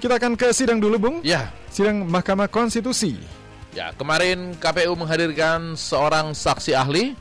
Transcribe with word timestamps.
Kita 0.00 0.16
akan 0.16 0.32
ke 0.32 0.48
sidang 0.50 0.80
dulu, 0.80 0.96
Bung. 0.96 1.16
Ya, 1.20 1.52
Sidang 1.68 2.02
Mahkamah 2.02 2.48
Konstitusi. 2.48 3.14
ya 3.70 3.94
kemarin 3.94 4.58
KPU 4.58 4.96
menghadirkan 4.96 5.78
seorang 5.78 6.32
saksi 6.32 6.72
ahli. 6.72 7.14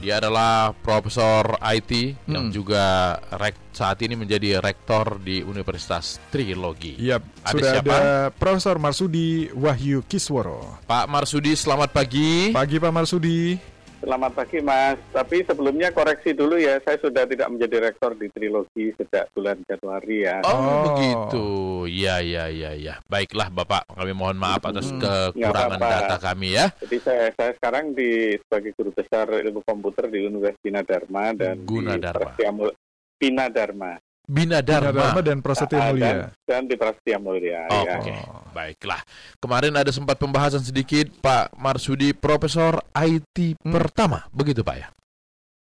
Dia 0.00 0.16
adalah 0.16 0.72
Profesor 0.72 1.60
IT 1.60 2.16
yang 2.24 2.48
Hmm. 2.48 2.54
juga 2.54 2.84
rek, 3.28 3.68
saat 3.70 4.00
ini 4.00 4.16
menjadi 4.16 4.56
rektor 4.56 5.20
di 5.20 5.44
Universitas 5.44 6.16
Trilogi. 6.30 6.96
Yap, 6.96 7.20
Ada 7.44 7.52
sudah 7.52 7.70
siapa? 7.74 7.92
ada 7.92 8.04
Profesor 8.32 8.80
Marsudi 8.80 9.52
Wahyu 9.52 10.00
Kisworo. 10.02 10.80
Pak 10.88 11.04
Marsudi, 11.04 11.52
selamat 11.52 11.92
pagi. 11.92 12.48
Pagi 12.48 12.80
Pak 12.80 12.92
Marsudi. 12.94 13.60
Selamat 14.00 14.32
pagi 14.32 14.64
Mas, 14.64 14.96
tapi 15.12 15.44
sebelumnya 15.44 15.92
koreksi 15.92 16.32
dulu 16.32 16.56
ya, 16.56 16.80
saya 16.80 16.96
sudah 16.96 17.28
tidak 17.28 17.52
menjadi 17.52 17.84
rektor 17.84 18.16
di 18.16 18.32
Trilogi 18.32 18.96
sejak 18.96 19.28
bulan 19.30 19.60
Januari 19.62 20.24
ya. 20.24 20.40
Oh, 20.40 20.50
Oh. 20.50 20.80
begitu. 20.88 21.46
Ya, 21.86 22.16
ya, 22.18 22.48
ya, 22.48 22.72
ya. 22.72 22.96
Baiklah, 23.04 23.52
Bapak. 23.52 23.84
Kami 23.86 24.12
mohon 24.12 24.40
maaf 24.40 24.64
atas 24.64 24.88
Hmm. 24.88 25.04
kekurangan 25.04 25.36
Nggak 25.76 25.84
apa-apa. 25.84 26.00
data 26.00 26.16
kami 26.18 26.48
ya. 26.50 26.72
Jadi 26.80 26.96
saya 26.96 27.28
saya 27.30 27.52
sekarang 27.52 27.92
di 27.92 28.10
sebagai 28.40 28.72
guru 28.72 28.90
besar 28.90 29.26
ilmu 29.28 29.60
komputer 29.60 30.08
di 30.08 30.18
Universitas 30.22 30.64
Bina 30.64 30.80
Dharma 30.80 31.24
dan 31.36 31.54
Gunadarma. 31.60 32.32
di 32.32 32.44
Mul- 32.48 32.76
Bina 33.14 33.46
Dharma 33.48 34.00
Bina 34.30 34.62
Dharma. 34.62 34.94
Dharma 34.94 35.20
dan 35.20 35.38
Prasetya 35.42 35.78
Ah, 35.80 35.90
Mulia. 35.90 36.06
dan, 36.06 36.16
dan 36.46 36.62
di 36.64 36.78
Prasetya 36.78 37.18
Mulia. 37.18 37.66
Oh, 37.66 37.82
ya. 37.82 37.98
Oke, 37.98 38.14
baiklah. 38.54 39.02
Kemarin 39.42 39.74
ada 39.74 39.90
sempat 39.90 40.14
pembahasan 40.16 40.62
sedikit 40.62 41.10
Pak 41.18 41.50
Marsudi 41.58 42.14
Profesor 42.14 42.78
IT 42.94 43.58
Hmm. 43.58 43.74
pertama, 43.74 44.22
begitu 44.30 44.62
Pak 44.62 44.76
ya? 44.78 44.88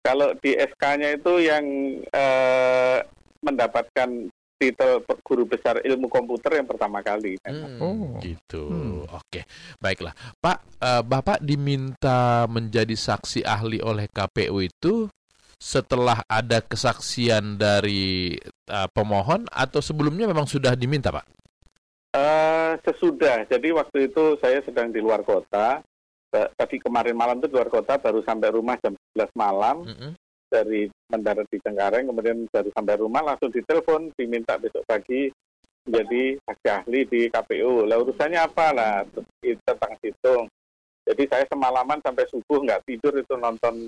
Kalau 0.01 0.33
di 0.39 0.57
SK-nya 0.57 1.13
itu 1.13 1.37
yang 1.37 1.63
eh, 2.09 2.97
mendapatkan 3.37 4.09
titel 4.57 4.91
guru 5.21 5.45
besar 5.45 5.77
ilmu 5.85 6.09
komputer 6.09 6.57
yang 6.57 6.65
pertama 6.65 6.97
kali. 6.99 7.37
Hmm, 7.45 7.77
Oh. 7.77 8.17
gitu. 8.17 8.65
Hmm. 8.65 9.05
Oke, 9.13 9.45
baiklah. 9.77 10.17
Pak, 10.41 10.57
eh, 10.81 11.03
Bapak 11.05 11.45
diminta 11.45 12.49
menjadi 12.49 12.97
saksi 12.97 13.45
ahli 13.45 13.77
oleh 13.77 14.09
KPU 14.09 14.57
itu 14.59 15.05
setelah 15.57 16.21
ada 16.29 16.61
kesaksian 16.61 17.57
dari 17.57 18.37
eh, 18.69 18.89
pemohon 18.93 19.49
atau 19.49 19.81
sebelumnya 19.81 20.29
memang 20.29 20.45
sudah 20.45 20.77
diminta, 20.77 21.09
Pak? 21.09 21.25
Eh, 22.17 22.71
sesudah, 22.81 23.45
jadi 23.45 23.75
waktu 23.77 24.09
itu 24.09 24.37
saya 24.41 24.63
sedang 24.65 24.89
di 24.89 24.97
luar 25.03 25.21
kota. 25.21 25.83
Ta- 26.33 26.49
Tadi 26.55 26.81
kemarin 26.81 27.13
malam 27.13 27.37
itu 27.37 27.51
di 27.51 27.55
luar 27.57 27.69
kota, 27.69 27.99
baru 28.01 28.23
sampai 28.25 28.49
rumah 28.49 28.73
jam 28.81 28.95
11 29.13 29.29
malam 29.37 29.85
Mm-mm. 29.85 30.11
dari 30.49 30.89
mendarat 31.11 31.45
di 31.51 31.59
Cengkareng, 31.61 32.09
kemudian 32.09 32.47
baru 32.49 32.69
sampai 32.73 32.95
rumah 32.97 33.21
langsung 33.21 33.53
ditelepon, 33.53 34.15
diminta 34.17 34.57
besok 34.57 34.81
pagi 34.87 35.29
menjadi 35.87 36.35
saksi 36.43 36.67
ahli 36.67 36.99
di 37.07 37.21
KPU. 37.31 37.87
Lah 37.87 37.95
urusannya 38.01 38.39
apa 38.43 38.65
lah? 38.75 38.95
Tentang 39.39 39.93
hitung. 40.03 40.51
Jadi 41.07 41.23
saya 41.31 41.47
semalaman 41.47 42.03
sampai 42.03 42.27
subuh 42.27 42.59
nggak 42.67 42.83
tidur 42.83 43.15
itu 43.15 43.33
nonton 43.39 43.87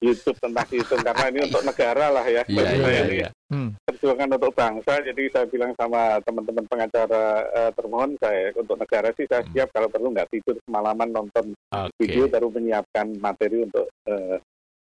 YouTube 0.00 0.38
tentang 0.40 0.64
hitung 0.72 1.02
karena 1.04 1.24
ini 1.28 1.38
untuk 1.44 1.60
negara 1.60 2.08
lah 2.08 2.24
ya. 2.24 2.40
Iya, 2.48 2.56
Bagi 2.56 2.74
iya, 2.74 3.00
ini 3.04 3.16
iya. 3.20 3.28
Hmm. 3.52 3.70
perjuangan 3.84 4.32
untuk 4.32 4.52
bangsa. 4.56 4.92
Jadi 5.04 5.22
saya 5.28 5.44
bilang 5.44 5.72
sama 5.76 6.16
teman-teman 6.24 6.64
pengacara 6.64 7.24
eh, 7.52 7.70
termohon 7.76 8.16
saya 8.16 8.48
untuk 8.56 8.80
negara 8.80 9.12
sih 9.12 9.28
saya 9.28 9.44
Hmm. 9.44 9.52
siap 9.52 9.68
kalau 9.70 9.88
perlu 9.88 10.08
nggak 10.10 10.28
tidur 10.32 10.56
semalaman 10.64 11.08
nonton 11.12 11.52
Oke. 11.52 11.92
video 12.00 12.24
baru 12.26 12.48
menyiapkan 12.48 13.06
materi 13.20 13.60
untuk 13.60 13.92
eh, 14.08 14.40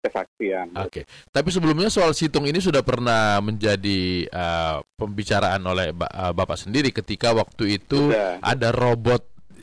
kesaksian. 0.02 0.74
Oke, 0.82 1.06
tapi 1.30 1.50
sebelumnya 1.50 1.90
soal 1.90 2.14
situng 2.14 2.50
ini 2.50 2.58
sudah 2.58 2.82
pernah 2.82 3.38
menjadi 3.38 4.26
eh, 4.26 4.78
pembicaraan 4.98 5.62
oleh 5.62 5.94
ba- 5.94 6.10
eh, 6.10 6.34
Bapak 6.34 6.58
sendiri 6.58 6.90
ketika 6.90 7.34
waktu 7.34 7.78
itu 7.78 8.10
Sudah. 8.10 8.42
ada 8.42 8.70
robot 8.70 9.22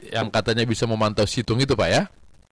yang 0.09 0.31
katanya 0.31 0.63
bisa 0.65 0.87
memantau 0.87 1.27
situng 1.27 1.59
itu, 1.59 1.75
Pak 1.75 1.91
ya? 1.91 2.03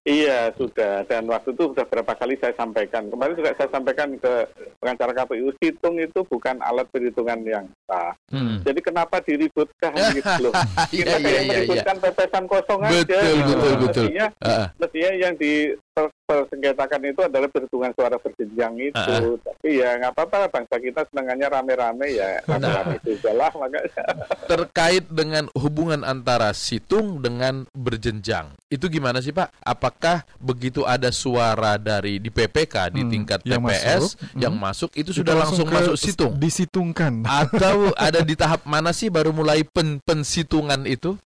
Iya 0.06 0.54
sudah 0.54 1.02
dan 1.10 1.26
waktu 1.26 1.50
itu 1.50 1.74
sudah 1.74 1.82
berapa 1.82 2.14
kali 2.14 2.38
saya 2.38 2.54
sampaikan. 2.54 3.10
Kemarin 3.10 3.34
juga 3.34 3.58
saya 3.58 3.66
sampaikan 3.74 4.14
ke 4.14 4.46
pengacara 4.78 5.10
KPU 5.10 5.50
situng 5.58 5.98
itu 5.98 6.22
bukan 6.30 6.62
alat 6.62 6.86
perhitungan 6.94 7.42
yang 7.42 7.66
sah. 7.90 8.14
Hmm. 8.30 8.62
Jadi 8.62 8.86
kenapa 8.86 9.18
diributkan 9.26 9.90
gitu 10.14 10.46
loh? 10.46 10.54
Kita 10.94 11.18
iya, 11.18 11.42
iya. 11.42 11.50
meributkan 11.50 11.98
pepesan 11.98 12.46
kosong 12.46 12.86
aja. 12.86 13.02
Betul, 13.02 13.18
gitu. 13.18 13.50
betul, 13.50 13.74
betul. 13.82 14.04
Mestinya 14.06 14.26
Heeh. 14.46 14.66
mestinya 14.78 15.10
yang 15.18 15.34
dipersengketakan 15.34 17.02
itu 17.02 17.20
adalah 17.26 17.48
perhitungan 17.50 17.92
suara 17.98 18.16
berjenjang 18.22 18.74
itu. 18.78 19.10
Ah. 19.42 19.55
Tapi 19.66 19.82
ya 19.82 19.98
nggak 19.98 20.14
apa-apa 20.14 20.36
lah, 20.46 20.50
bangsa 20.54 20.78
kita 20.78 21.02
senangannya 21.10 21.50
rame-rame 21.50 22.06
ya 22.14 22.38
Nah. 22.46 22.54
rame-rame 22.54 23.02
juga 23.02 23.34
lah 23.34 23.50
makanya. 23.50 24.04
terkait 24.46 25.02
dengan 25.10 25.50
hubungan 25.58 26.06
antara 26.06 26.54
situng 26.54 27.18
dengan 27.18 27.66
berjenjang. 27.74 28.54
Itu 28.70 28.86
gimana 28.86 29.18
sih 29.18 29.34
Pak? 29.34 29.50
Apakah 29.58 30.22
begitu 30.38 30.86
ada 30.86 31.10
suara 31.10 31.82
dari 31.82 32.22
di 32.22 32.30
PPK 32.30 32.94
di 32.94 33.02
Hmm, 33.02 33.10
tingkat 33.10 33.42
yang 33.42 33.58
TPS 33.58 34.14
masuk, 34.14 34.38
yang 34.38 34.54
hmm. 34.54 34.62
masuk 34.62 34.90
itu 34.94 35.10
Itu 35.10 35.18
sudah 35.18 35.34
langsung, 35.34 35.66
ke- 35.66 35.74
masuk 35.74 35.96
situng? 35.98 36.32
Disitungkan. 36.38 37.26
Atau 37.26 37.90
ada 37.98 38.22
di 38.22 38.38
tahap 38.38 38.62
mana 38.62 38.94
sih 38.94 39.10
baru 39.10 39.34
mulai 39.34 39.66
pen 39.66 39.98
pensitungan 39.98 40.86
itu? 40.86 41.18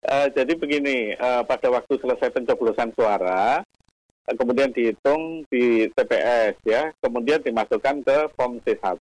Eh, 0.00 0.32
jadi 0.32 0.56
begini, 0.56 1.12
eh, 1.12 1.42
pada 1.44 1.68
waktu 1.68 1.92
selesai 1.92 2.32
pencoblosan 2.32 2.88
suara, 2.96 3.60
kemudian 4.34 4.74
dihitung 4.74 5.46
di 5.46 5.86
TPS 5.94 6.58
ya, 6.66 6.90
kemudian 6.98 7.38
dimasukkan 7.38 8.02
ke 8.02 8.18
form 8.34 8.58
C1. 8.66 8.98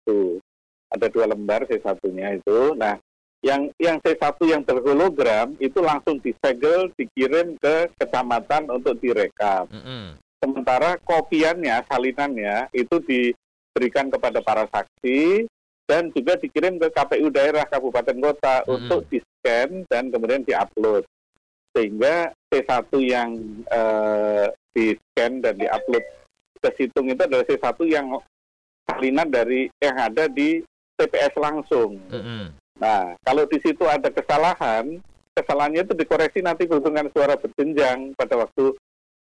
Ada 0.94 1.10
dua 1.10 1.26
lembar 1.26 1.66
C1-nya 1.66 2.38
itu. 2.38 2.78
Nah, 2.78 3.02
yang 3.42 3.70
yang 3.82 3.98
C1 4.02 4.38
yang 4.46 4.62
berhologram 4.62 5.58
itu 5.58 5.82
langsung 5.82 6.22
disegel, 6.22 6.94
dikirim 6.94 7.58
ke 7.58 7.90
kecamatan 7.98 8.70
untuk 8.70 8.98
direkap. 9.02 9.66
Mm-mm. 9.70 10.18
Sementara 10.42 10.98
kopiannya, 11.02 11.86
salinannya 11.90 12.70
itu 12.74 13.02
diberikan 13.02 14.14
kepada 14.14 14.46
para 14.46 14.70
saksi 14.70 15.50
dan 15.86 16.10
juga 16.14 16.38
dikirim 16.42 16.82
ke 16.82 16.90
KPU 16.90 17.30
daerah 17.30 17.66
kabupaten 17.70 18.18
kota 18.18 18.66
Mm-mm. 18.66 18.74
untuk 18.78 19.02
di-scan 19.10 19.86
dan 19.90 20.10
kemudian 20.10 20.46
di-upload. 20.46 21.06
Sehingga 21.76 22.32
C1 22.48 22.88
yang 23.04 23.36
eh, 23.68 24.48
di-scan 24.72 25.44
dan 25.44 25.60
di-upload 25.60 26.06
ke 26.64 26.70
situng 26.80 27.12
itu 27.12 27.20
adalah 27.20 27.44
C1 27.44 27.76
yang 27.92 28.08
salinan 28.88 29.28
dari 29.28 29.68
yang 29.84 29.96
ada 30.00 30.32
di 30.32 30.64
TPS 30.96 31.36
langsung. 31.36 32.00
Mm-mm. 32.08 32.56
Nah, 32.80 33.16
kalau 33.24 33.44
di 33.48 33.60
situ 33.60 33.84
ada 33.88 34.08
kesalahan, 34.08 35.00
kesalahannya 35.36 35.84
itu 35.84 35.94
dikoreksi 35.96 36.40
nanti 36.40 36.68
perhitungan 36.68 37.12
suara 37.12 37.36
berjenjang 37.36 38.16
pada 38.16 38.36
waktu 38.40 38.76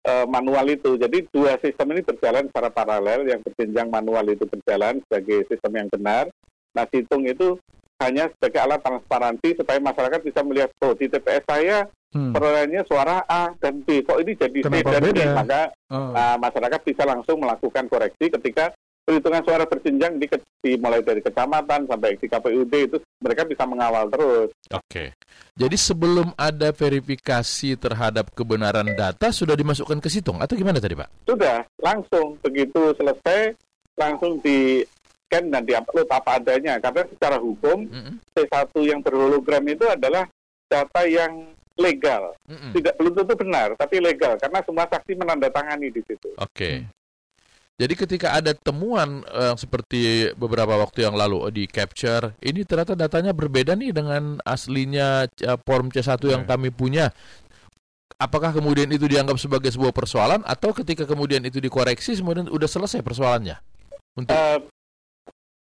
eh, 0.05 0.25
manual 0.25 0.65
itu. 0.69 0.97
Jadi 0.97 1.29
dua 1.29 1.57
sistem 1.61 1.93
ini 1.93 2.01
berjalan 2.01 2.49
secara 2.49 2.69
paralel, 2.73 3.29
yang 3.29 3.41
berjenjang 3.45 3.89
manual 3.93 4.25
itu 4.29 4.45
berjalan 4.49 5.01
sebagai 5.05 5.45
sistem 5.49 5.85
yang 5.85 5.89
benar. 5.93 6.25
Nah, 6.73 6.85
situng 6.89 7.25
itu 7.25 7.57
hanya 7.99 8.31
sebagai 8.31 8.63
alat 8.63 8.79
transparansi 8.81 9.59
supaya 9.59 9.77
masyarakat 9.81 10.21
bisa 10.23 10.39
melihat, 10.45 10.69
oh 10.81 10.95
di 10.95 11.11
TPS 11.11 11.43
saya 11.45 11.85
Hmm. 12.09 12.33
perolehannya 12.33 12.81
suara 12.89 13.21
A 13.29 13.53
dan 13.61 13.85
B, 13.85 14.01
kok 14.01 14.17
ini 14.17 14.33
jadi 14.33 14.59
C 14.59 14.65
Kenapa 14.65 14.97
dan 14.97 15.01
D, 15.05 15.07
beda? 15.13 15.33
maka 15.37 15.61
Oh. 15.89 16.13
Nah, 16.13 16.37
masyarakat 16.37 16.81
bisa 16.85 17.01
langsung 17.01 17.41
melakukan 17.41 17.89
koreksi 17.89 18.29
ketika 18.29 18.69
perhitungan 19.09 19.41
suara 19.41 19.65
berjenjang 19.65 20.21
di, 20.21 20.29
di 20.61 20.77
mulai 20.77 21.01
dari 21.01 21.17
kecamatan 21.25 21.89
sampai 21.89 22.13
di 22.13 22.29
KPUD 22.29 22.73
itu 22.77 22.97
mereka 23.25 23.41
bisa 23.49 23.65
mengawal 23.65 24.05
terus. 24.13 24.53
Oke. 24.69 25.17
Jadi 25.57 25.73
sebelum 25.73 26.29
ada 26.37 26.69
verifikasi 26.69 27.73
terhadap 27.73 28.29
kebenaran 28.37 28.85
data 28.93 29.33
sudah 29.33 29.57
dimasukkan 29.57 29.97
ke 29.97 30.13
situng 30.13 30.37
atau 30.37 30.53
gimana 30.53 30.77
tadi 30.77 30.93
Pak? 30.93 31.25
Sudah 31.25 31.65
langsung 31.81 32.37
begitu 32.45 32.93
selesai 32.93 33.57
langsung 33.97 34.37
di 34.45 34.85
scan 35.25 35.49
dan 35.49 35.65
diupload 35.65 36.05
apa 36.13 36.37
adanya 36.37 36.77
karena 36.77 37.01
secara 37.09 37.41
hukum 37.41 37.89
Mm-mm. 37.89 38.21
C1 38.37 38.69
yang 38.85 39.01
berhologram 39.01 39.65
itu 39.65 39.89
adalah 39.89 40.29
data 40.69 41.01
yang 41.09 41.49
legal. 41.79 42.35
Mm-mm. 42.45 42.75
Tidak 42.75 42.93
belum 42.95 43.13
tentu 43.15 43.33
benar, 43.39 43.73
tapi 43.73 43.97
legal 43.97 44.35
karena 44.35 44.59
semua 44.61 44.85
saksi 44.85 45.15
menandatangani 45.15 45.87
di 45.89 46.01
situ. 46.03 46.29
Oke. 46.37 46.85
Jadi 47.79 47.95
ketika 47.95 48.35
ada 48.35 48.51
temuan 48.51 49.23
eh, 49.23 49.55
seperti 49.55 50.35
beberapa 50.35 50.75
waktu 50.75 51.07
yang 51.07 51.15
lalu 51.15 51.47
di 51.49 51.63
capture, 51.63 52.35
ini 52.43 52.67
ternyata 52.67 52.91
datanya 52.91 53.31
berbeda 53.31 53.71
nih 53.71 53.95
dengan 53.95 54.35
aslinya 54.43 55.31
eh, 55.31 55.57
form 55.63 55.87
C1 55.87 56.19
yang 56.27 56.43
Ya. 56.43 56.47
kami 56.51 56.75
punya. 56.75 57.15
Apakah 58.19 58.51
kemudian 58.51 58.91
itu 58.91 59.07
dianggap 59.07 59.39
sebagai 59.39 59.71
sebuah 59.71 59.95
persoalan 59.95 60.43
atau 60.43 60.75
ketika 60.75 61.07
kemudian 61.07 61.39
itu 61.47 61.63
dikoreksi 61.63 62.19
kemudian 62.19 62.51
udah 62.51 62.67
selesai 62.67 62.99
persoalannya? 62.99 63.55
Untuk 64.19 64.35
Eh, 64.35 64.59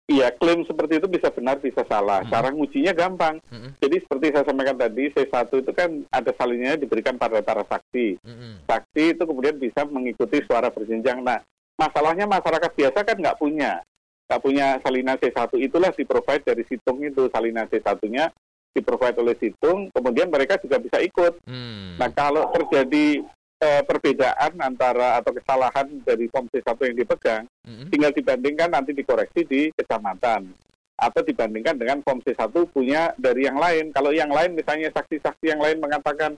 Iya, 0.03 0.35
klaim 0.35 0.67
seperti 0.67 0.99
itu 0.99 1.07
bisa 1.07 1.31
benar, 1.31 1.63
bisa 1.63 1.79
salah. 1.87 2.27
Hmm. 2.27 2.31
Cara 2.31 2.51
ngujinya 2.51 2.91
gampang. 2.91 3.39
Mm-mm. 3.47 3.71
Jadi 3.79 4.03
seperti 4.03 4.35
saya 4.35 4.43
sampaikan 4.43 4.75
tadi, 4.75 5.07
C1 5.15 5.47
itu 5.47 5.71
kan 5.71 5.89
ada 6.11 6.31
salinnya 6.35 6.75
diberikan 6.75 7.15
pada 7.15 7.39
para 7.39 7.63
saksi. 7.63 8.19
Mm-mm. 8.19 8.67
Saksi 8.67 9.15
itu 9.15 9.23
kemudian 9.23 9.55
bisa 9.55 9.87
mengikuti 9.87 10.43
suara 10.43 10.67
berjenjang. 10.67 11.23
Nah, 11.23 11.39
masalahnya 11.79 12.27
masyarakat 12.27 12.71
biasa 12.75 12.99
kan 12.99 13.15
nggak 13.15 13.39
punya. 13.39 13.79
nggak 14.23 14.39
punya 14.39 14.79
salinan 14.81 15.19
C1 15.19 15.51
itulah 15.59 15.91
di 15.91 16.07
provide 16.07 16.47
dari 16.47 16.63
situng 16.65 16.97
itu 17.03 17.27
salinan 17.27 17.67
C1-nya 17.67 18.31
di 18.73 18.81
provide 18.81 19.19
oleh 19.21 19.35
situng, 19.37 19.93
kemudian 19.93 20.33
mereka 20.33 20.57
juga 20.57 20.81
bisa 20.81 20.97
ikut. 21.03 21.43
Hmm. 21.45 21.99
Nah 22.01 22.09
kalau 22.09 22.49
terjadi 22.55 23.21
eh, 23.63 23.81
perbedaan 23.87 24.59
antara 24.59 25.23
atau 25.23 25.31
kesalahan 25.31 25.87
dari 26.03 26.27
form 26.27 26.51
C1 26.51 26.75
yang 26.83 26.97
dipegang, 26.99 27.43
Mm-mm. 27.63 27.87
tinggal 27.87 28.11
dibandingkan 28.11 28.69
nanti 28.75 28.91
dikoreksi 28.91 29.47
di 29.47 29.71
kecamatan 29.71 30.51
atau 30.99 31.21
dibandingkan 31.23 31.79
dengan 31.79 32.03
form 32.03 32.19
C1 32.21 32.51
punya 32.69 33.15
dari 33.15 33.47
yang 33.47 33.57
lain. 33.57 33.95
Kalau 33.95 34.11
yang 34.11 34.29
lain 34.29 34.53
misalnya 34.53 34.91
saksi-saksi 34.91 35.55
yang 35.55 35.63
lain 35.63 35.79
mengatakan 35.79 36.35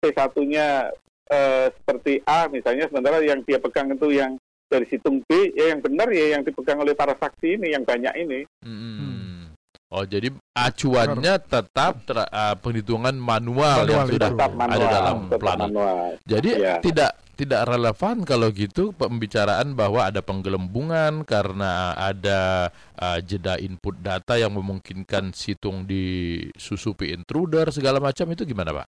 C1-nya 0.00 0.94
eh, 1.28 1.66
seperti 1.74 2.22
A 2.24 2.46
misalnya 2.46 2.86
sementara 2.86 3.18
yang 3.20 3.42
dia 3.42 3.58
pegang 3.58 3.90
itu 3.90 4.14
yang 4.14 4.38
dari 4.68 4.84
situng 4.92 5.24
B 5.24 5.56
ya 5.56 5.72
yang 5.72 5.80
benar 5.80 6.12
ya 6.12 6.36
yang 6.36 6.44
dipegang 6.44 6.76
oleh 6.78 6.92
para 6.92 7.16
saksi 7.16 7.58
ini 7.58 7.74
yang 7.74 7.82
banyak 7.82 8.14
ini. 8.20 8.44
Mm-mm. 8.62 9.07
Oh 9.88 10.04
jadi 10.04 10.28
acuannya 10.52 11.40
tetap 11.48 12.04
ter- 12.04 12.28
ah, 12.28 12.52
penghitungan 12.60 13.16
manual, 13.16 13.88
yang 13.88 14.04
Manual 14.04 14.08
sudah 14.12 14.28
itu. 14.28 14.36
Tetap 14.36 14.52
ada 14.52 14.60
manual, 14.68 14.92
dalam 14.92 15.16
plan. 15.40 15.58
manual. 15.64 16.06
Jadi 16.28 16.50
Iya. 16.60 16.74
tidak 16.84 17.10
tidak 17.38 17.62
relevan 17.70 18.16
kalau 18.28 18.52
gitu 18.52 18.92
pembicaraan 18.92 19.72
bahwa 19.72 20.04
ada 20.04 20.20
penggelembungan 20.20 21.24
karena 21.24 21.96
ada 21.96 22.68
ah, 23.00 23.16
jeda 23.24 23.56
input 23.56 23.96
data 24.04 24.36
yang 24.36 24.52
memungkinkan 24.52 25.32
situng 25.32 25.88
disusupi 25.88 27.16
intruder 27.16 27.72
segala 27.72 27.96
macam 27.96 28.28
itu 28.28 28.44
gimana 28.44 28.84
pak? 28.84 28.86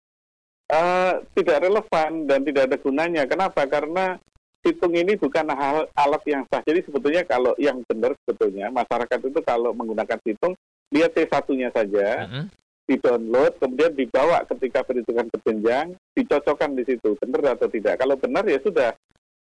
Eh, 0.72 1.12
tidak 1.40 1.68
relevan 1.72 2.28
dan 2.28 2.44
tidak 2.44 2.68
ada 2.68 2.76
gunanya. 2.76 3.22
Kenapa? 3.24 3.64
Karena 3.64 4.20
situng 4.60 4.92
ini 4.92 5.16
bukan 5.16 5.48
hal 5.56 5.88
alat 5.96 6.22
yang 6.28 6.44
sah. 6.52 6.60
Jadi 6.60 6.84
sebetulnya 6.84 7.24
kalau 7.24 7.56
yang 7.56 7.80
benar 7.88 8.12
sebetulnya 8.24 8.68
masyarakat 8.68 9.18
itu 9.24 9.40
kalau 9.40 9.72
menggunakan 9.72 10.20
situng 10.20 10.52
lihat 10.92 11.16
C1-nya 11.16 11.72
saja, 11.72 12.28
Mm-mm. 12.28 12.46
di-download, 12.86 13.56
kemudian 13.58 13.92
dibawa 13.96 14.44
ketika 14.46 14.84
perhitungan 14.84 15.26
berjenjang, 15.32 15.96
dicocokkan 16.12 16.76
di 16.76 16.84
situ, 16.84 17.16
benar 17.18 17.56
atau 17.56 17.66
tidak. 17.72 17.96
Kalau 17.96 18.14
benar 18.20 18.44
ya 18.44 18.60
sudah, 18.60 18.92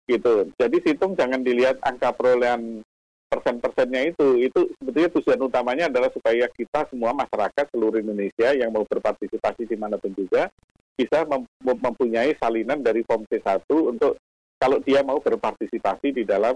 gitu. 0.07 0.51
Jadi 0.55 0.77
situng 0.83 1.15
jangan 1.15 1.43
dilihat 1.43 1.79
angka 1.83 2.15
perolehan 2.15 2.83
persen-persennya 3.31 4.13
itu. 4.13 4.27
Itu 4.45 4.69
sebetulnya 4.77 5.09
tujuan 5.19 5.41
utamanya 5.41 5.85
adalah 5.89 6.09
supaya 6.13 6.45
kita 6.51 6.85
semua 6.91 7.15
masyarakat 7.17 7.65
seluruh 7.73 7.99
Indonesia 7.99 8.53
yang 8.53 8.69
mau 8.69 8.85
berpartisipasi 8.85 9.65
di 9.65 9.77
mana 9.79 9.97
pun 9.97 10.13
juga 10.13 10.51
bisa 10.93 11.25
mem- 11.25 11.49
mem- 11.65 11.81
mempunyai 11.81 12.37
salinan 12.37 12.85
dari 12.85 13.01
form 13.01 13.25
C1 13.25 13.65
untuk 13.73 14.21
kalau 14.61 14.77
dia 14.79 15.01
mau 15.01 15.17
berpartisipasi 15.17 16.13
di 16.13 16.23
dalam 16.23 16.55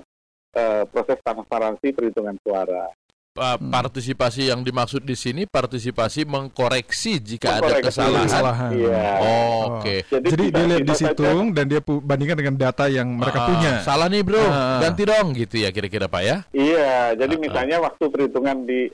eh, 0.53 0.83
proses 0.87 1.17
transparansi 1.25 1.91
perhitungan 1.91 2.37
suara. 2.45 2.93
Hmm. 3.37 3.69
Partisipasi 3.69 4.49
yang 4.49 4.61
dimaksud 4.61 5.01
di 5.01 5.13
sini 5.13 5.45
partisipasi 5.45 6.25
mengkoreksi 6.25 7.17
jika 7.17 7.57
ada 7.57 7.69
Mengkoreksi. 7.69 7.85
kesalahan. 7.87 8.25
Kesalahan. 8.25 8.71
Iya. 8.73 9.05
Oh, 9.21 9.61
Oke. 9.77 9.95
Jadi 10.03 10.25
bisa- 10.25 10.51
dia 10.51 10.65
lihat 10.65 10.81
di 10.81 10.95
situng 10.95 11.45
dan 11.53 11.65
dia 11.65 11.79
bandingkan 11.81 12.37
dengan 12.37 12.55
data 12.57 12.85
yang 12.87 13.07
mereka 13.07 13.39
Ah, 13.39 13.47
punya. 13.47 13.71
Salah 13.81 14.07
nih 14.07 14.21
bro, 14.21 14.41
Ah. 14.41 14.81
ganti 14.81 15.03
dong 15.05 15.27
gitu 15.31 15.55
ya 15.57 15.69
kira-kira 15.69 16.05
pak 16.05 16.21
ya. 16.21 16.37
Iya, 16.49 17.13
jadi 17.13 17.33
ah. 17.33 17.39
misalnya 17.39 17.77
waktu 17.79 18.03
perhitungan 18.07 18.65
di 18.65 18.89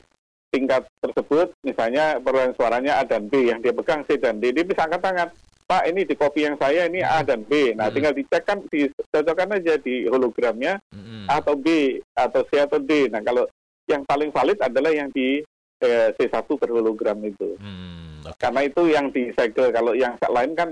tingkat 0.50 0.86
tersebut, 1.00 1.50
misalnya 1.62 2.20
perolehan 2.20 2.54
suaranya 2.54 3.00
A 3.00 3.04
dan 3.04 3.26
B, 3.26 3.48
yang 3.48 3.58
dia 3.58 3.74
pegang 3.74 4.06
C 4.06 4.16
dan 4.16 4.38
D, 4.38 4.54
dia 4.54 4.62
bisa 4.62 4.86
angkat 4.86 5.02
tangan. 5.02 5.30
Pak, 5.64 5.88
ini 5.88 6.04
di 6.04 6.14
kopi 6.14 6.44
yang 6.44 6.60
saya 6.60 6.86
ini 6.86 7.00
A 7.00 7.24
dan 7.24 7.42
B. 7.42 7.72
Nah, 7.74 7.88
Hmm. 7.88 7.96
tinggal 7.96 8.14
dicek 8.14 8.44
kan, 8.44 8.60
dicocokkan 8.68 9.58
aja 9.58 9.80
di 9.80 10.06
hologramnya 10.06 10.78
Mm-mm. 10.92 11.26
A 11.26 11.40
atau 11.40 11.56
B, 11.56 11.68
atau 12.14 12.44
C 12.46 12.60
atau 12.60 12.78
D. 12.78 13.08
Nah, 13.08 13.24
kalau 13.24 13.48
yang 13.86 14.04
paling 14.04 14.30
valid 14.30 14.60
adalah 14.60 14.92
yang 14.92 15.10
di 15.12 15.44
eh, 15.80 16.10
C1 16.16 16.48
berhologram 16.48 17.20
itu. 17.22 17.60
Hmm, 17.60 18.24
oke. 18.24 18.40
Karena 18.40 18.62
itu 18.64 18.82
yang 18.88 19.12
disegel. 19.12 19.68
Kalau 19.70 19.92
yang 19.92 20.16
lain 20.18 20.52
kan 20.56 20.70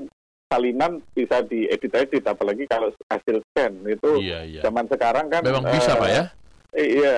salinan 0.48 1.04
bisa 1.12 1.44
diedit-edit, 1.44 2.24
apalagi 2.24 2.63
kalau 2.66 2.92
hasil 3.08 3.44
scan. 3.52 3.72
Itu 3.84 4.19
Iya 4.19 4.44
iya. 4.44 4.62
zaman 4.63 4.88
sekarang 4.88 5.28
kan... 5.28 5.44
Memang 5.44 5.68
bisa 5.68 5.96
eh, 5.96 6.00
pak 6.00 6.10
ya. 6.10 6.24
Iya. 6.72 7.18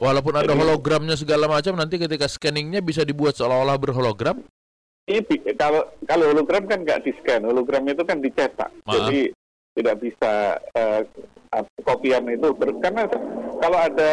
Walaupun 0.00 0.34
ada 0.34 0.48
Jadi- 0.48 0.60
hologramnya 0.60 1.16
segala 1.16 1.44
macam, 1.46 1.76
nanti 1.76 2.00
ketika 2.00 2.24
scanningnya 2.24 2.80
bisa 2.80 3.04
dibuat 3.04 3.36
seolah-olah 3.36 3.76
berhologram. 3.76 4.40
Ini 5.04 5.20
bi- 5.20 5.44
kalau 5.54 5.84
kalau 6.08 6.32
hologram 6.32 6.64
kan 6.64 6.80
nggak 6.80 7.04
di 7.04 7.12
scan, 7.20 7.44
hologram 7.44 7.84
itu 7.84 8.00
kan 8.08 8.24
dicetak, 8.24 8.72
Maaf. 8.88 8.92
jadi 8.96 9.20
tidak 9.76 9.96
bisa 10.00 10.32
eh, 10.72 11.04
ap- 11.52 11.68
kopian 11.84 12.24
itu 12.32 12.48
ber- 12.56 12.80
karena 12.80 13.04
kalau 13.58 13.78
ada 13.78 14.12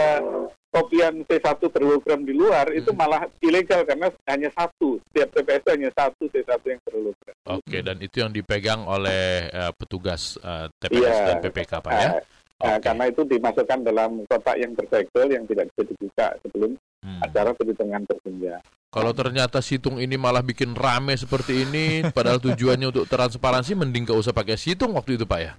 kopian 0.72 1.28
C1 1.28 1.60
berhologram 1.68 2.24
di 2.24 2.32
luar 2.32 2.72
itu 2.72 2.96
Hmm. 2.96 3.00
malah 3.00 3.22
ilegal 3.40 3.84
karena 3.84 4.08
hanya 4.24 4.48
satu 4.56 5.04
setiap 5.10 5.30
TPS 5.36 5.60
itu 5.60 5.70
hanya 5.70 5.90
satu 5.92 6.24
C1 6.28 6.62
yang 6.64 6.80
berhologram. 6.82 7.36
Oke, 7.44 7.78
dan 7.84 7.98
itu 8.00 8.16
yang 8.20 8.32
dipegang 8.32 8.88
oleh 8.88 9.48
eh, 9.48 9.72
petugas 9.76 10.40
eh, 10.40 10.72
TPS 10.80 11.12
Iya. 11.12 11.28
dan 11.28 11.36
PPK 11.44 11.72
pak 11.80 11.92
ya. 11.92 12.00
Nah, 12.00 12.14
nah, 12.58 12.76
Oke. 12.78 12.84
karena 12.88 13.04
itu 13.10 13.22
dimasukkan 13.28 13.80
dalam 13.84 14.12
kotak 14.26 14.56
yang 14.56 14.72
bersegel 14.72 15.28
yang 15.28 15.44
tidak 15.44 15.66
bisa 15.74 15.82
dibuka 15.86 16.28
sebelum 16.40 16.72
Hmm. 17.02 17.18
acara 17.20 17.50
perhitungan 17.52 18.06
berjenjang. 18.06 18.62
Kalau 18.92 19.12
ternyata 19.12 19.58
situng 19.60 19.98
ini 19.98 20.20
malah 20.20 20.44
bikin 20.44 20.76
rame 20.76 21.16
seperti 21.16 21.64
ini, 21.64 21.86
padahal 22.12 22.38
tujuannya 22.38 22.92
untuk 22.92 23.08
transparansi, 23.08 23.74
mending 23.74 24.06
gak 24.06 24.20
usah 24.20 24.32
pakai 24.32 24.54
situng 24.54 24.94
waktu 24.94 25.16
itu 25.18 25.26
pak 25.26 25.40
ya. 25.42 25.54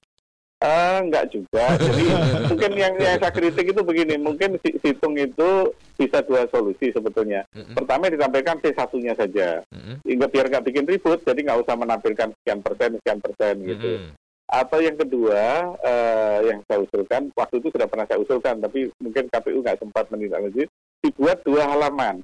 Eh, 0.63 0.97
enggak 1.03 1.27
juga. 1.35 1.75
Jadi 1.75 2.05
mungkin 2.51 2.73
yang, 2.79 2.95
yang 2.95 3.19
saya 3.19 3.35
kritik 3.35 3.75
itu 3.75 3.83
begini, 3.83 4.15
mungkin 4.15 4.63
si- 4.63 4.79
situng 4.79 5.19
itu 5.19 5.75
bisa 5.99 6.23
dua 6.23 6.47
solusi 6.55 6.95
sebetulnya. 6.95 7.43
Mm-mm. 7.51 7.75
Pertama 7.75 8.07
ditampilkan 8.07 8.63
C1-nya 8.63 9.19
saja, 9.19 9.67
Mm-mm. 9.75 10.07
hingga 10.07 10.31
biar 10.31 10.47
nggak 10.47 10.67
bikin 10.71 10.87
ribut, 10.87 11.19
jadi 11.27 11.41
nggak 11.43 11.67
usah 11.67 11.75
menampilkan 11.75 12.31
sekian 12.31 12.63
persen, 12.63 12.95
sekian 13.03 13.19
persen 13.19 13.55
gitu. 13.67 13.91
Mm-mm. 13.99 14.15
Atau 14.53 14.79
yang 14.85 14.95
kedua, 14.95 15.75
eh, 15.83 16.39
yang 16.55 16.63
saya 16.71 16.85
usulkan, 16.87 17.35
waktu 17.35 17.55
itu 17.59 17.69
sudah 17.75 17.89
pernah 17.91 18.07
saya 18.07 18.23
usulkan, 18.23 18.63
tapi 18.63 18.87
mungkin 19.03 19.27
KPU 19.35 19.67
nggak 19.67 19.83
sempat 19.83 20.07
menindaklanjuti, 20.15 20.71
dibuat 21.03 21.43
dua 21.43 21.67
halaman. 21.67 22.23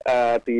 Eh, 0.00 0.36
di 0.48 0.58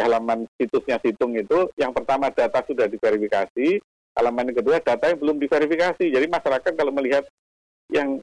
halaman 0.00 0.48
situsnya 0.56 0.96
situng 1.02 1.36
itu, 1.36 1.68
yang 1.76 1.92
pertama 1.92 2.32
data 2.32 2.64
sudah 2.64 2.88
diverifikasi, 2.88 3.82
halaman 4.12 4.52
yang 4.52 4.58
kedua 4.60 4.76
data 4.78 5.04
yang 5.08 5.18
belum 5.18 5.36
diverifikasi. 5.38 6.04
Jadi 6.04 6.26
masyarakat 6.26 6.72
kalau 6.72 6.92
melihat 6.92 7.24
yang 7.88 8.20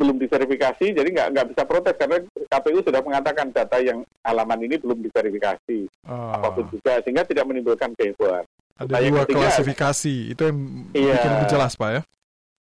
belum 0.00 0.16
diverifikasi, 0.16 0.96
jadi 0.96 1.04
nggak 1.04 1.28
nggak 1.36 1.46
bisa 1.52 1.62
protes 1.68 1.92
karena 1.94 2.24
KPU 2.48 2.80
sudah 2.80 3.04
mengatakan 3.04 3.52
data 3.52 3.76
yang 3.78 4.00
halaman 4.24 4.64
ini 4.64 4.80
belum 4.80 5.04
diverifikasi 5.04 5.78
Ah, 6.08 6.40
apa 6.40 6.56
pun 6.56 6.64
juga, 6.72 7.04
sehingga 7.04 7.20
tidak 7.22 7.44
menimbulkan 7.44 7.92
kehebohan. 7.94 8.48
ada 8.80 8.88
Nah, 8.88 9.00
dua 9.04 9.28
ketiga- 9.28 9.44
klasifikasi. 9.44 10.32
Itu 10.32 10.42
yang 10.48 10.58
Iya. 10.96 11.12
bikin 11.20 11.30
lebih 11.36 11.48
jelas, 11.52 11.76
Pak 11.76 11.90
ya. 11.92 12.02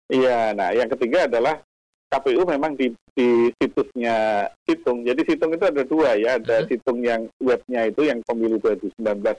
Iya, 0.09 0.39
nah 0.57 0.69
yang 0.73 0.89
ketiga 0.89 1.29
adalah 1.29 1.61
KPU 2.09 2.41
memang 2.41 2.73
di, 2.73 2.89
di 3.13 3.27
situsnya 3.53 4.47
situng. 4.65 5.05
Jadi 5.05 5.21
situng 5.29 5.53
itu 5.53 5.61
ada 5.61 5.83
dua 5.85 6.17
ya, 6.17 6.41
ada 6.41 6.65
Mhm. 6.65 6.67
situng 6.73 7.05
yang 7.05 7.21
webnya 7.37 7.85
itu 7.85 8.01
yang 8.01 8.17
pemilu 8.25 8.57
2019 8.57 9.37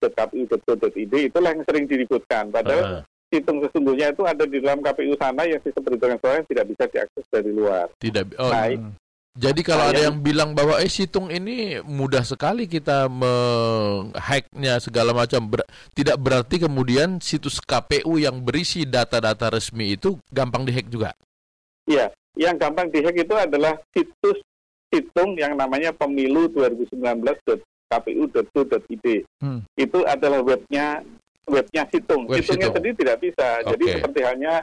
kpu.go.id 0.00 1.14
itulah 1.28 1.50
yang 1.52 1.64
sering 1.66 1.84
diributkan. 1.84 2.48
Padahal 2.48 2.84
Ah, 2.84 3.02
situng 3.28 3.60
sesungguhnya 3.60 4.10
itu 4.10 4.22
ada 4.24 4.44
di 4.44 4.58
dalam 4.58 4.80
KPU 4.80 5.12
sana 5.14 5.44
yang 5.44 5.60
sistem 5.60 5.82
perhitungan 5.84 6.18
suara 6.18 6.40
tidak 6.42 6.64
bisa 6.66 6.84
diakses 6.88 7.24
dari 7.28 7.50
luar. 7.50 7.86
tidak. 7.98 8.32
Oh, 8.38 8.48
Nah. 8.48 8.94
Jadi 9.38 9.62
kalau 9.62 9.86
Nah, 9.86 9.90
ada 9.94 10.00
yang- 10.02 10.18
yang 10.18 10.18
bilang 10.18 10.50
bahwa 10.50 10.82
eh 10.82 10.90
situng 10.90 11.30
ini 11.30 11.78
mudah 11.86 12.26
sekali 12.26 12.66
kita 12.66 13.06
menghacknya 13.06 14.82
segala 14.82 15.14
macam, 15.14 15.46
ber- 15.46 15.62
tidak 15.94 16.18
berarti 16.18 16.58
kemudian 16.58 17.22
situs 17.22 17.62
KPU 17.62 18.18
yang 18.18 18.42
berisi 18.42 18.82
data-data 18.82 19.46
resmi 19.48 19.94
itu 19.94 20.18
gampang 20.34 20.66
dihack 20.66 20.90
juga. 20.90 21.14
Iya, 21.86 22.10
yang 22.34 22.58
gampang 22.58 22.90
dihack 22.90 23.14
itu 23.14 23.30
adalah 23.30 23.78
situs 23.94 24.42
situng 24.90 25.38
yang 25.38 25.54
namanya 25.54 25.94
pemilu 25.94 26.50
2019.kpu.go.id. 27.88 29.06
Hmm. 29.40 29.60
Itu 29.74 30.04
adalah 30.04 30.40
webnya 30.44 31.02
webnya 31.48 31.82
situng. 31.88 32.28
Web 32.28 32.44
Situngnya 32.44 32.68
situng. 32.68 32.76
sendiri 32.76 32.94
tidak 33.00 33.16
bisa. 33.24 33.48
Jadi 33.64 33.84
Oke. 33.88 33.92
seperti 33.96 34.20
halnya 34.20 34.54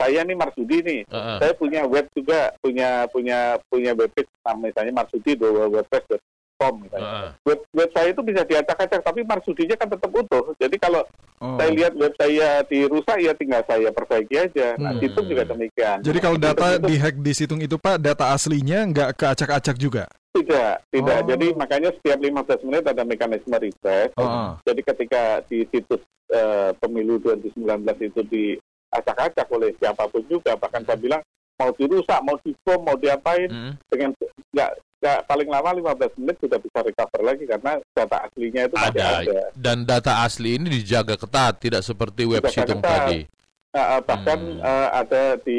saya 0.00 0.20
nih 0.24 0.36
Marsudi 0.36 0.78
nih. 0.80 1.00
Heeh. 1.04 1.36
Saya 1.36 1.52
punya 1.52 1.80
web 1.84 2.06
juga, 2.16 2.40
punya 2.64 3.04
punya 3.12 3.38
punya 3.68 3.92
webpage 3.92 4.30
nah, 4.40 4.56
misalnya 4.56 4.92
marsudi 4.96 5.36
wordpress.com 5.36 6.74
misalnya. 6.80 7.04
Heeh. 7.12 7.28
Web, 7.44 7.60
web 7.76 7.90
saya 7.92 8.08
itu 8.08 8.22
bisa 8.24 8.40
diacak-acak, 8.48 9.00
tapi 9.04 9.20
marsudinya 9.28 9.76
kan 9.76 9.88
tetap 9.92 10.10
utuh. 10.10 10.44
Jadi 10.56 10.76
kalau 10.80 11.04
Oh. 11.40 11.56
saya 11.56 11.72
lihat 11.72 11.96
web 11.96 12.12
saya 12.20 12.60
dirusak, 12.68 13.16
ya 13.16 13.32
tinggal 13.32 13.64
saya 13.64 13.88
perbaiki 13.88 14.36
aja. 14.36 14.76
Nah, 14.76 14.92
Hmm. 14.92 15.00
situng 15.00 15.24
juga 15.24 15.48
demikian. 15.48 16.04
Jadi 16.04 16.18
kalau 16.20 16.36
data 16.36 16.76
dihack 16.76 17.16
di 17.16 17.32
situng 17.32 17.64
itu, 17.64 17.80
Pak, 17.80 17.96
data 17.96 18.36
aslinya 18.36 18.84
nggak 18.84 19.16
keacak-acak 19.16 19.76
juga. 19.80 20.04
Tidak, 20.30 20.72
tidak. 20.94 21.18
Oh. 21.20 21.26
Jadi 21.26 21.46
makanya 21.58 21.90
setiap 21.90 22.18
15 22.22 22.66
menit 22.70 22.84
ada 22.86 23.02
mekanisme 23.02 23.56
refresh. 23.58 24.14
Oh. 24.14 24.54
Jadi 24.62 24.80
ketika 24.86 25.42
di 25.50 25.66
situs 25.66 25.98
eh, 26.30 26.70
pemilu 26.78 27.18
2019 27.18 27.58
itu 28.06 28.20
diacak-acak 28.22 29.46
oleh 29.50 29.74
siapa 29.76 30.06
pun 30.06 30.22
juga, 30.30 30.54
bahkan 30.54 30.86
saya 30.86 30.94
bilang 30.96 31.22
mau 31.58 31.74
dirusak, 31.74 32.22
mau 32.22 32.38
dibom, 32.40 32.80
mau 32.80 32.96
diapain 32.96 33.50
Mm. 33.50 33.72
dengan 33.90 34.10
nggak 34.54 34.70
nggak 35.00 35.18
paling 35.26 35.48
lama 35.48 35.70
15 35.96 36.12
menit 36.20 36.36
sudah 36.38 36.58
bisa 36.60 36.78
recover 36.80 37.20
lagi 37.24 37.44
karena 37.48 37.72
data 37.90 38.16
aslinya 38.22 38.62
itu 38.68 38.76
Ada. 38.76 39.06
ada. 39.24 39.40
Dan 39.56 39.76
data 39.82 40.12
asli 40.22 40.56
ini 40.56 40.68
dijaga 40.70 41.16
ketat, 41.16 41.58
tidak 41.58 41.82
seperti 41.82 42.28
web 42.28 42.44
Dijaga 42.44 42.54
situng 42.68 42.80
tadi. 42.80 43.24
Nah, 43.70 43.96
eh, 43.96 44.00
bahkan 44.04 44.38
Hmm. 44.38 44.60
eh, 44.60 44.88
ada 44.94 45.22
di 45.40 45.58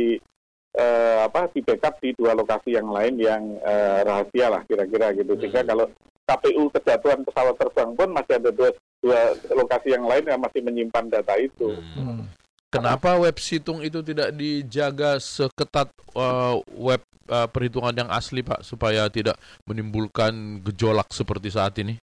eh, 0.75 1.19
apa 1.25 1.51
di 1.51 1.59
backup 1.63 1.99
di 1.99 2.15
dua 2.15 2.35
lokasi 2.35 2.75
yang 2.75 2.87
lain 2.89 3.19
yang 3.19 3.43
eh, 3.59 3.99
rahasia 4.05 4.47
lah 4.51 4.61
kira-kira 4.67 5.15
gitu. 5.15 5.35
Sehingga 5.39 5.63
Hmm. 5.63 5.69
kalau 5.71 5.85
KPU 6.31 6.63
kejatuhan 6.71 7.19
pesawat 7.27 7.55
terbang 7.59 7.91
pun 7.91 8.09
masih 8.15 8.33
ada 8.39 8.49
dua, 8.55 8.69
dua 9.03 9.19
lokasi 9.51 9.87
yang 9.91 10.05
lain 10.07 10.23
yang 10.23 10.39
masih 10.39 10.61
menyimpan 10.63 11.05
data 11.11 11.35
itu. 11.35 11.75
Hmm. 11.97 12.29
Kenapa 12.71 13.19
web 13.19 13.35
situng 13.35 13.83
itu 13.83 13.99
tidak 13.99 14.31
dijaga 14.31 15.19
seketat 15.19 15.91
uh, 16.15 16.55
web 16.71 17.03
uh, 17.27 17.43
perhitungan 17.51 17.91
yang 17.91 18.07
asli, 18.07 18.39
Pak, 18.47 18.63
supaya 18.63 19.11
tidak 19.11 19.35
menimbulkan 19.67 20.63
gejolak 20.63 21.11
seperti 21.11 21.51
saat 21.51 21.75
ini? 21.83 21.99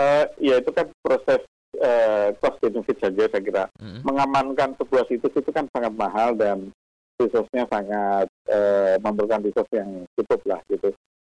Eh, 0.00 0.24
ya 0.40 0.56
itu 0.56 0.70
kan 0.72 0.88
proses 1.04 1.44
eh, 1.76 2.32
cost 2.40 2.56
benefit 2.64 2.96
saja 2.96 3.28
saya 3.28 3.42
kira. 3.44 3.64
Mm. 3.76 4.00
Mengamankan 4.06 4.72
sebuah 4.80 5.04
situs 5.04 5.36
itu 5.36 5.50
kan 5.52 5.68
sangat 5.68 5.92
mahal 5.92 6.32
dan 6.32 6.72
resource-nya 7.20 7.68
sangat 7.68 8.26
eh, 8.48 8.96
memerlukan 8.98 9.44
resource 9.44 9.72
yang 9.76 10.08
cukup 10.16 10.40
lah 10.48 10.60
gitu. 10.72 10.88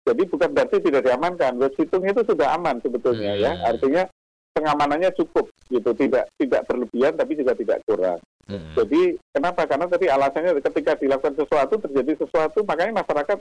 Jadi 0.07 0.23
bukan 0.27 0.49
berarti 0.55 0.77
tidak 0.79 1.03
diamankan. 1.03 1.59
Web 1.59 1.73
situng 1.75 2.03
itu 2.03 2.23
sudah 2.23 2.55
aman 2.55 2.79
sebetulnya 2.79 3.35
ya. 3.35 3.51
Hmm. 3.55 3.75
Artinya 3.75 4.03
pengamanannya 4.55 5.11
cukup 5.13 5.51
gitu, 5.69 5.91
tidak 5.93 6.31
tidak 6.39 6.65
berlebihan 6.65 7.13
tapi 7.13 7.37
juga 7.37 7.53
tidak 7.53 7.77
kurang. 7.85 8.17
Mm. 8.49 8.73
Jadi 8.73 9.01
kenapa? 9.35 9.69
Karena 9.69 9.85
tadi 9.85 10.09
alasannya 10.09 10.57
ketika 10.63 10.97
dilakukan 10.97 11.35
sesuatu 11.37 11.77
terjadi 11.77 12.25
sesuatu, 12.25 12.65
makanya 12.65 13.03
masyarakat 13.03 13.37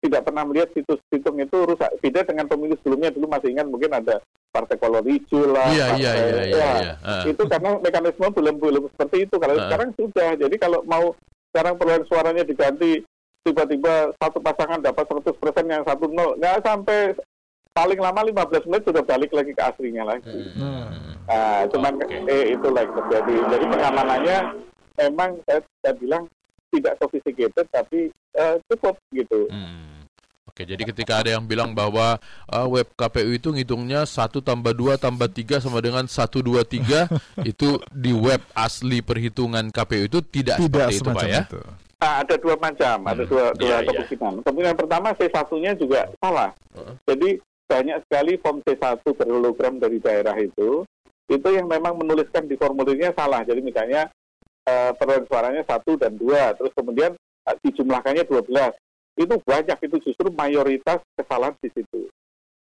tidak 0.00 0.20
pernah 0.26 0.42
melihat 0.44 0.68
situs 0.76 1.00
situng 1.08 1.38
itu 1.40 1.54
rusak. 1.64 1.88
Beda 2.04 2.26
dengan 2.28 2.44
pemilu 2.44 2.76
sebelumnya 2.80 3.08
dulu 3.14 3.30
masih 3.30 3.56
ingat 3.56 3.66
mungkin 3.70 3.92
ada 3.94 4.20
partai 4.50 4.76
kolor 4.76 5.06
hijau 5.06 5.48
lah. 5.48 5.70
Iya, 5.70 5.86
iya, 5.96 6.12
iya, 6.12 6.26
iya, 6.26 6.42
ya, 6.50 6.72
iya. 6.98 7.30
Itu 7.30 7.46
karena 7.46 7.78
mekanisme 7.78 8.26
belum 8.26 8.56
belum 8.58 8.82
seperti 8.96 9.16
itu. 9.30 9.34
Kalau 9.38 9.54
Ah. 9.54 9.62
sekarang 9.70 9.88
sudah. 9.94 10.30
Jadi 10.34 10.56
kalau 10.58 10.82
mau 10.84 11.14
sekarang 11.50 11.74
perolehan 11.76 12.06
suaranya 12.06 12.44
diganti 12.46 13.02
tiba-tiba 13.42 14.14
satu 14.20 14.38
pasangan 14.38 14.78
dapat 14.78 15.04
100% 15.10 15.34
yang 15.66 15.82
satu 15.82 16.06
nol, 16.06 16.36
nggak 16.38 16.62
sampai 16.62 17.16
paling 17.74 17.98
lama 17.98 18.20
15 18.26 18.68
menit 18.68 18.82
sudah 18.86 19.02
balik 19.02 19.30
lagi 19.34 19.52
ke 19.54 19.62
aslinya 19.62 20.04
lagi. 20.04 20.30
Hmm. 20.54 21.16
Nah, 21.26 21.62
cuman 21.70 21.94
Oke. 22.02 22.18
eh, 22.26 22.44
itulah 22.58 22.82
yang 22.82 22.94
terjadi. 22.98 23.34
Jadi 23.54 23.64
pengamanannya 23.70 24.38
memang 24.98 25.30
saya, 25.46 25.60
saya 25.80 25.94
bilang 25.96 26.26
tidak 26.70 26.98
sophisticated 26.98 27.66
tapi 27.70 28.10
eh, 28.38 28.56
cukup 28.70 28.98
gitu. 29.14 29.46
Hmm. 29.48 29.89
Oke, 30.50 30.66
jadi 30.66 30.82
ketika 30.82 31.22
ada 31.22 31.38
yang 31.38 31.46
bilang 31.46 31.70
bahwa 31.70 32.18
uh, 32.50 32.66
web 32.66 32.90
KPU 32.98 33.30
itu 33.30 33.54
ngitungnya 33.54 34.02
1 34.02 34.34
tambah 34.42 34.74
2 34.74 34.98
tambah 34.98 35.30
3 35.30 35.62
sama 35.62 35.78
dengan 35.78 36.04
1, 36.04 36.10
2, 36.10 36.58
3 36.66 37.46
itu 37.46 37.78
di 37.94 38.10
web 38.10 38.42
asli 38.52 38.98
perhitungan 38.98 39.70
KPU 39.70 40.10
itu 40.10 40.18
tidak, 40.26 40.58
Tidak 40.58 40.90
seperti 40.90 40.98
itu 40.98 41.10
Pak 41.14 41.24
ya? 41.24 41.42
itu. 41.46 41.60
Nah, 42.00 42.24
ada 42.24 42.34
dua 42.34 42.56
macam, 42.56 42.96
ada 43.04 43.22
Hmm. 43.22 43.28
dua 43.28 43.44
dua 43.54 43.68
Iya, 43.68 43.76
iya. 43.78 43.88
kemungkinan. 43.92 44.32
Kemungkinan 44.40 44.74
pertama 44.74 45.08
C1-nya 45.14 45.72
juga 45.76 46.00
salah. 46.16 46.50
Heeh. 46.72 46.94
Jadi 47.06 47.28
banyak 47.68 47.96
sekali 48.08 48.32
form 48.40 48.58
C1 48.64 48.98
berhologram 49.14 49.78
dari 49.78 50.00
daerah 50.00 50.34
itu 50.34 50.82
itu 51.30 51.48
yang 51.52 51.70
memang 51.70 51.94
menuliskan 51.94 52.48
di 52.48 52.58
formulirnya 52.58 53.14
salah. 53.14 53.46
Jadi 53.46 53.62
misalnya 53.62 54.08
eh, 54.64 54.90
perolehan 54.96 55.28
suaranya 55.30 55.62
satu 55.62 55.94
dan 55.94 56.16
dua, 56.16 56.56
terus 56.56 56.72
kemudian 56.74 57.12
eh, 57.46 57.56
dijumlahkannya 57.62 58.24
12. 58.26 58.74
Itu 59.18 59.36
banyak, 59.42 59.78
itu 59.84 59.96
justru 60.10 60.28
mayoritas 60.32 61.02
kesalahan 61.18 61.54
di 61.60 61.70
situ. 61.74 62.08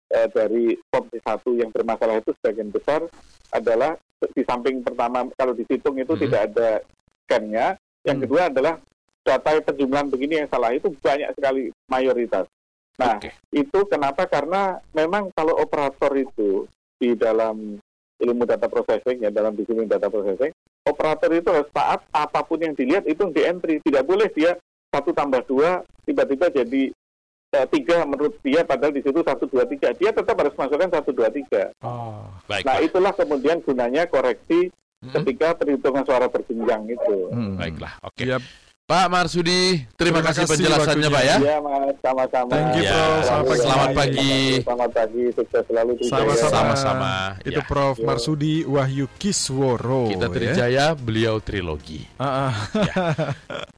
Eh, 0.08 0.28
dari 0.32 0.80
form 0.88 1.12
C1 1.12 1.44
yang 1.60 1.70
bermasalah 1.74 2.24
itu 2.24 2.32
sebagian 2.40 2.72
besar 2.72 3.04
adalah 3.52 4.00
di 4.24 4.44
samping 4.48 4.80
pertama 4.80 5.28
kalau 5.36 5.52
dihitung 5.52 6.00
itu 6.00 6.16
Mhm. 6.16 6.22
tidak 6.24 6.42
ada 6.52 6.70
scan-nya, 7.28 7.66
yang 8.08 8.18
Hmm. 8.18 8.24
kedua 8.24 8.42
adalah 8.48 8.80
data 9.28 9.60
penjumlahan 9.60 10.08
begini 10.08 10.40
yang 10.40 10.50
salah 10.50 10.72
itu 10.72 10.88
banyak 11.04 11.28
sekali 11.36 11.76
mayoritas. 11.92 12.48
Nah, 12.98 13.20
Oke. 13.20 13.30
itu 13.52 13.80
kenapa? 13.92 14.26
Karena 14.26 14.80
memang 14.96 15.30
kalau 15.36 15.60
operator 15.60 16.16
itu 16.16 16.66
di 16.98 17.14
dalam 17.14 17.78
ilmu 18.18 18.44
data 18.48 18.66
processing 18.66 19.22
ya 19.22 19.30
dalam 19.30 19.54
disiplin 19.54 19.86
data 19.86 20.10
processing, 20.10 20.50
operator 20.88 21.30
itu 21.36 21.52
harus 21.52 21.70
taat 21.70 22.02
apa 22.10 22.40
pun 22.42 22.58
yang 22.58 22.74
dilihat 22.74 23.06
itu 23.06 23.22
di 23.30 23.44
entry. 23.46 23.78
Tidak 23.84 24.02
boleh 24.02 24.32
dia 24.34 24.58
satu 24.98 25.10
tambah 25.14 25.42
dua 25.46 25.70
tiba-tiba 26.04 26.50
jadi 26.50 26.84
eh, 27.54 27.68
tiga 27.70 28.04
menurut 28.04 28.34
dia 28.42 28.66
padahal 28.66 28.92
di 28.92 29.00
situ 29.00 29.22
satu 29.22 29.46
dua 29.46 29.64
tiga 29.64 29.94
dia 29.94 30.10
tetap 30.10 30.36
harus 30.36 30.58
masukkan 30.58 30.90
satu 30.90 31.14
dua 31.14 31.30
tiga. 31.30 31.70
Oh. 31.80 32.26
Baik, 32.46 32.66
Nah 32.66 32.82
itulah 32.82 33.14
kemudian 33.14 33.62
gunanya 33.62 34.04
koreksi 34.06 34.74
Hmm. 34.98 35.14
ketika 35.14 35.54
perhitungan 35.54 36.02
suara 36.02 36.26
berjenjang 36.26 36.90
itu. 36.90 37.30
Hmm. 37.30 37.54
Baiklah, 37.54 38.02
oke. 38.02 38.18
Yap. 38.18 38.42
Pak 38.88 39.12
Marsudi, 39.14 39.84
terima, 39.94 40.24
Terima 40.24 40.32
kasih 40.32 40.48
kasih 40.48 40.52
penjelasannya 40.58 41.10
Pak 41.12 41.24
ya. 41.28 41.38
Iya 41.38 41.58
mas, 41.62 41.96
sama-sama. 42.02 42.50
Thank 42.56 42.72
you, 42.74 42.84
Ya, 42.88 42.96
Prof. 42.96 43.22
Selamat 43.22 43.46
pagi. 43.46 43.62
selamat 43.62 43.90
pagi. 43.94 44.32
Selamat 44.64 44.92
pagi, 44.96 45.24
sukses 45.36 45.64
selalu. 45.70 45.92
Sama-sama. 46.02 46.50
Sama-sama. 46.50 47.14
Itu 47.46 47.62
Ya. 47.62 47.68
Prof 47.68 47.96
Yo. 48.00 48.06
Marsudi 48.10 48.54
Wahyu 48.66 49.06
Kisworo. 49.22 50.08
Kita 50.10 50.26
ya. 50.26 50.34
Trijaya, 50.34 50.86
beliau 50.98 51.36
trilogi. 51.44 52.08
Ah, 52.18 52.50
ah. 52.50 52.54